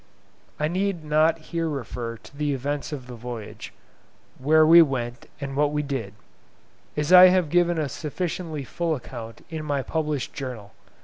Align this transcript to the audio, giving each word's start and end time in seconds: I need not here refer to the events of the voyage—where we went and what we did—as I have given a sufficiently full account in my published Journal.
I 0.59 0.67
need 0.67 1.03
not 1.05 1.37
here 1.37 1.69
refer 1.69 2.17
to 2.17 2.35
the 2.35 2.55
events 2.55 2.91
of 2.91 3.05
the 3.05 3.13
voyage—where 3.13 4.65
we 4.65 4.81
went 4.81 5.29
and 5.39 5.55
what 5.55 5.71
we 5.71 5.83
did—as 5.83 7.13
I 7.13 7.27
have 7.27 7.51
given 7.51 7.77
a 7.77 7.87
sufficiently 7.87 8.63
full 8.63 8.95
account 8.95 9.45
in 9.51 9.63
my 9.63 9.83
published 9.83 10.33
Journal. 10.33 10.73